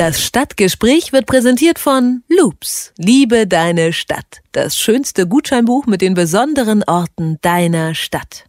[0.00, 2.94] Das Stadtgespräch wird präsentiert von Loops.
[2.96, 4.40] Liebe deine Stadt.
[4.52, 8.46] Das schönste Gutscheinbuch mit den besonderen Orten deiner Stadt.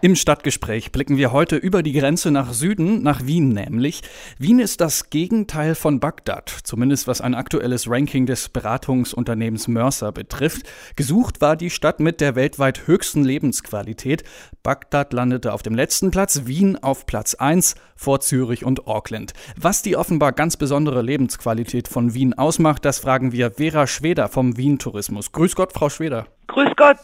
[0.00, 4.02] Im Stadtgespräch blicken wir heute über die Grenze nach Süden, nach Wien nämlich.
[4.38, 10.68] Wien ist das Gegenteil von Bagdad, zumindest was ein aktuelles Ranking des Beratungsunternehmens Mercer betrifft.
[10.94, 14.22] Gesucht war die Stadt mit der weltweit höchsten Lebensqualität.
[14.62, 19.32] Bagdad landete auf dem letzten Platz, Wien auf Platz 1 vor Zürich und Auckland.
[19.56, 24.56] Was die offenbar ganz besondere Lebensqualität von Wien ausmacht, das fragen wir Vera Schweder vom
[24.56, 25.32] Wien Tourismus.
[25.32, 26.26] Grüß Gott, Frau Schweder.
[26.46, 26.98] Grüß Gott.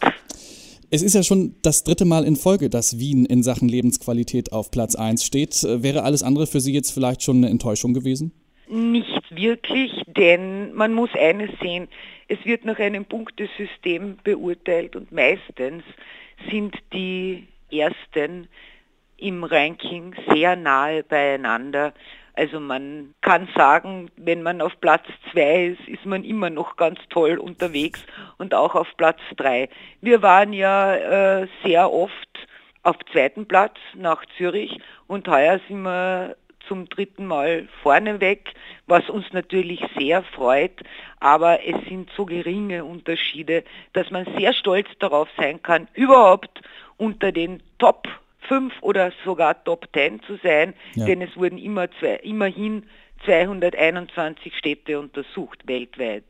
[0.91, 4.71] Es ist ja schon das dritte Mal in Folge, dass Wien in Sachen Lebensqualität auf
[4.71, 5.63] Platz 1 steht.
[5.63, 8.31] Wäre alles andere für Sie jetzt vielleicht schon eine Enttäuschung gewesen?
[8.67, 11.87] Nicht wirklich, denn man muss eines sehen,
[12.27, 15.83] es wird nach einem Punktesystem beurteilt und meistens
[16.49, 18.47] sind die Ersten
[19.17, 21.93] im Ranking sehr nahe beieinander.
[22.35, 26.99] Also man kann sagen, wenn man auf Platz 2 ist, ist man immer noch ganz
[27.09, 28.05] toll unterwegs
[28.37, 29.69] und auch auf Platz 3.
[30.01, 32.13] Wir waren ja äh, sehr oft
[32.83, 36.35] auf zweiten Platz nach Zürich und heuer sind wir
[36.67, 38.53] zum dritten Mal vorneweg,
[38.87, 40.81] was uns natürlich sehr freut,
[41.19, 46.61] aber es sind so geringe Unterschiede, dass man sehr stolz darauf sein kann, überhaupt
[46.97, 48.07] unter den Top
[48.47, 51.05] 5 oder sogar Top 10 zu sein, ja.
[51.05, 52.83] denn es wurden immer zwei, immerhin
[53.25, 56.25] 221 Städte untersucht weltweit.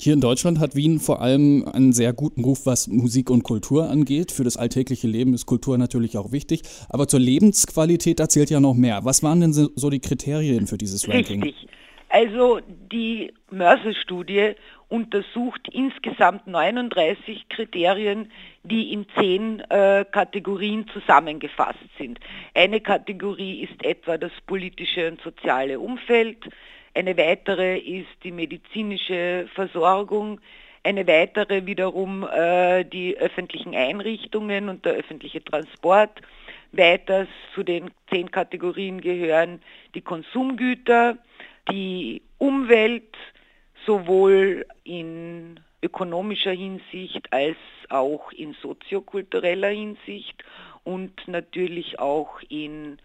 [0.00, 3.90] Hier in Deutschland hat Wien vor allem einen sehr guten Ruf, was Musik und Kultur
[3.90, 4.30] angeht.
[4.30, 6.62] Für das alltägliche Leben ist Kultur natürlich auch wichtig.
[6.88, 9.04] Aber zur Lebensqualität da zählt ja noch mehr.
[9.04, 11.42] Was waren denn so die Kriterien für dieses Ranking?
[11.42, 11.68] Richtig.
[12.08, 14.54] Also die Mörser-Studie
[14.88, 22.18] untersucht insgesamt 39 Kriterien, die in zehn äh, Kategorien zusammengefasst sind.
[22.54, 26.48] Eine Kategorie ist etwa das politische und soziale Umfeld,
[26.94, 30.40] eine weitere ist die medizinische Versorgung,
[30.82, 36.10] eine weitere wiederum äh, die öffentlichen Einrichtungen und der öffentliche Transport.
[36.72, 39.60] Weiters zu den zehn Kategorien gehören
[39.94, 41.18] die Konsumgüter,
[41.70, 43.16] die Umwelt,
[43.86, 47.56] sowohl in ökonomischer Hinsicht als
[47.88, 50.44] auch in soziokultureller Hinsicht
[50.84, 52.98] und natürlich auch in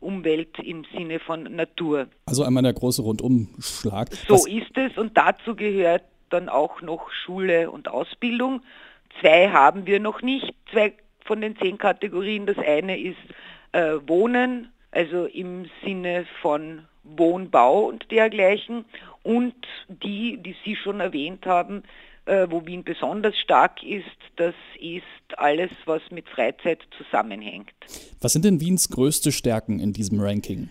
[0.00, 2.08] Umwelt im Sinne von Natur.
[2.26, 4.12] Also einmal der große Rundumschlag.
[4.14, 8.62] So Was ist es und dazu gehört dann auch noch Schule und Ausbildung.
[9.20, 10.94] Zwei haben wir noch nicht, zwei
[11.30, 12.44] von den zehn Kategorien.
[12.44, 13.16] Das eine ist
[13.70, 18.84] äh, Wohnen, also im Sinne von Wohnbau und dergleichen
[19.22, 19.54] und
[19.88, 21.84] die, die Sie schon erwähnt haben,
[22.26, 25.04] äh, wo Wien besonders stark ist, das ist
[25.36, 27.70] alles, was mit Freizeit zusammenhängt.
[28.20, 30.68] Was sind denn Wiens größte Stärken in diesem Ranking?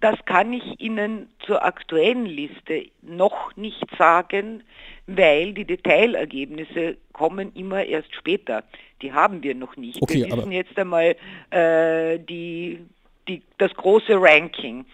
[0.00, 4.62] Das kann ich Ihnen zur aktuellen Liste noch nicht sagen,
[5.06, 8.62] weil die Detailergebnisse kommen immer erst später.
[9.02, 10.00] Die haben wir noch nicht.
[10.00, 11.16] Okay, wir wissen jetzt einmal
[11.50, 12.80] äh, die
[13.28, 14.84] die, das große Ranking.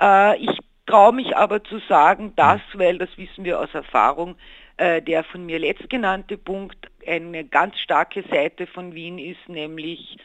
[0.00, 4.36] Äh, ich traue mich aber zu sagen, dass, weil das wissen wir aus Erfahrung,
[4.76, 10.16] äh, der von mir letztgenannte Punkt eine ganz starke Seite von Wien ist, nämlich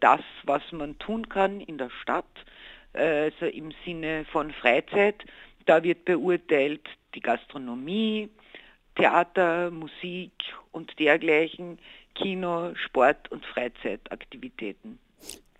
[0.00, 2.24] das, was man tun kann in der Stadt,
[2.92, 5.24] also im Sinne von Freizeit.
[5.66, 6.82] Da wird beurteilt
[7.14, 8.28] die Gastronomie,
[8.96, 10.32] Theater, Musik
[10.72, 11.78] und dergleichen,
[12.14, 14.98] Kino, Sport und Freizeitaktivitäten.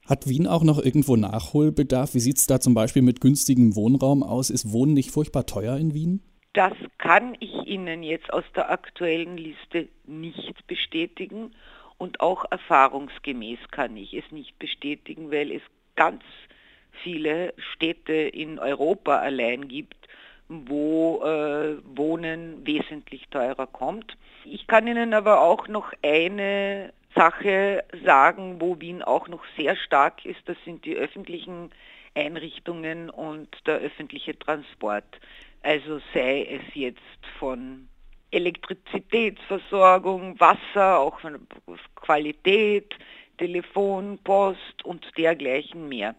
[0.07, 2.15] Hat Wien auch noch irgendwo Nachholbedarf?
[2.15, 4.51] Wie sieht es da zum Beispiel mit günstigem Wohnraum aus?
[4.51, 6.23] Ist Wohnen nicht furchtbar teuer in Wien?
[6.55, 11.53] Das kann ich Ihnen jetzt aus der aktuellen Liste nicht bestätigen
[11.97, 15.63] und auch erfahrungsgemäß kann ich es nicht bestätigen, weil es
[15.95, 16.23] ganz
[17.03, 19.97] viele Städte in Europa allein gibt,
[20.49, 24.17] wo äh, Wohnen wesentlich teurer kommt.
[24.45, 30.25] Ich kann Ihnen aber auch noch eine Sache sagen, wo Wien auch noch sehr stark
[30.25, 31.71] ist, das sind die öffentlichen
[32.15, 35.05] Einrichtungen und der öffentliche Transport.
[35.63, 37.01] Also sei es jetzt
[37.39, 37.89] von
[38.31, 41.47] Elektrizitätsversorgung, Wasser, auch von
[41.95, 42.95] Qualität,
[43.39, 46.15] Telefon, Post und dergleichen mehr.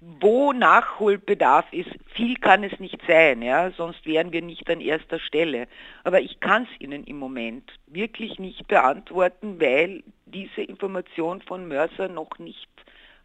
[0.00, 5.18] Wo Nachholbedarf ist, viel kann es nicht sein, ja, sonst wären wir nicht an erster
[5.18, 5.66] Stelle.
[6.04, 12.08] Aber ich kann es Ihnen im Moment wirklich nicht beantworten, weil diese Information von Mörser
[12.08, 12.68] noch nicht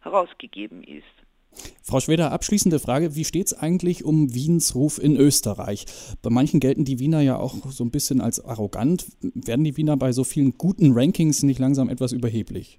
[0.02, 1.04] herausgegeben ist.
[1.82, 3.16] Frau Schweder, abschließende Frage.
[3.16, 5.86] Wie steht es eigentlich um Wiens Ruf in Österreich?
[6.22, 9.06] Bei manchen gelten die Wiener ja auch so ein bisschen als arrogant.
[9.20, 12.78] Werden die Wiener bei so vielen guten Rankings nicht langsam etwas überheblich?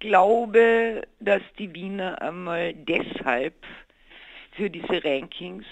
[0.00, 3.54] Ich glaube, dass die Wiener einmal deshalb
[4.52, 5.64] für diese Rankings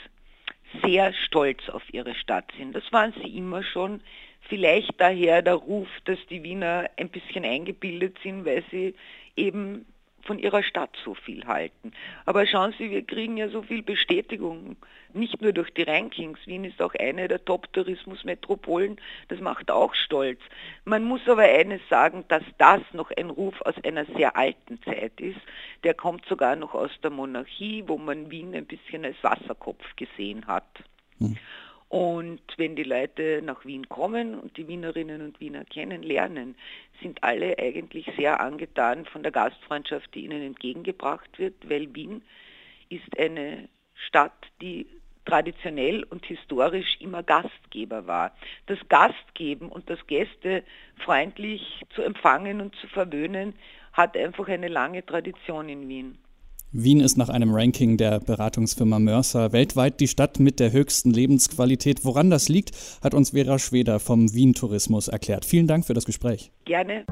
[0.83, 2.75] sehr stolz auf ihre Stadt sind.
[2.75, 4.01] Das waren sie immer schon.
[4.49, 8.97] Vielleicht daher der Ruf, dass die Wiener ein bisschen eingebildet sind, weil sie
[9.37, 9.87] eben
[10.27, 11.93] von ihrer Stadt so viel halten.
[12.25, 14.77] Aber schauen Sie, wir kriegen ja so viel Bestätigung,
[15.15, 16.39] nicht nur durch die Rankings.
[16.47, 20.41] Wien ist auch eine der Top-Tourismusmetropolen, das macht auch stolz.
[20.85, 25.21] Man muss aber eines sagen, dass das noch ein Ruf aus einer sehr alten Zeit
[25.21, 25.41] ist.
[25.85, 30.47] Der kommt sogar noch aus der Monarchie, wo man Wien ein bisschen als Wasserkopf gesehen
[30.47, 30.67] hat.
[31.19, 31.37] Hm.
[31.89, 36.57] Und wenn die Leute nach Wien kommen und die Wienerinnen und Wiener kennenlernen,
[37.01, 42.23] sind alle eigentlich sehr angetan von der Gastfreundschaft, die ihnen entgegengebracht wird, weil Wien
[42.89, 44.87] ist eine Stadt, die
[45.25, 48.37] traditionell und historisch immer Gastgeber war.
[48.67, 50.65] Das Gastgeben und das Gäste
[51.05, 53.55] freundlich zu empfangen und zu verwöhnen,
[53.93, 56.19] hat einfach eine lange Tradition in Wien.
[56.79, 62.05] Wien ist nach einem Ranking der Beratungsfirma Mercer weltweit die Stadt mit der höchsten Lebensqualität.
[62.05, 65.47] Woran das liegt, hat uns Vera Schweder vom Wien Tourismus erklärt.
[65.47, 66.53] Vielen Dank für das Gespräch.
[66.67, 67.07] Gerne.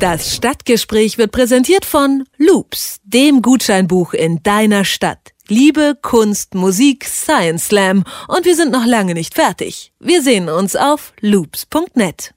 [0.00, 5.30] Das Stadtgespräch wird präsentiert von Loops, dem Gutscheinbuch in deiner Stadt.
[5.46, 9.92] Liebe, Kunst, Musik, Science Slam und wir sind noch lange nicht fertig.
[10.00, 12.34] Wir sehen uns auf loops.net.